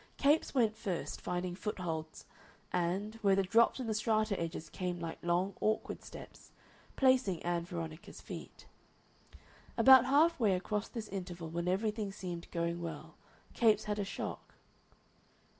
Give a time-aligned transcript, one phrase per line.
[0.17, 2.25] Capes went first, finding footholds
[2.73, 6.51] and, where the drops in the strata edges came like long, awkward steps,
[6.95, 8.65] placing Ann Veronica's feet.
[9.77, 13.13] About half way across this interval, when everything seemed going well,
[13.53, 14.55] Capes had a shock.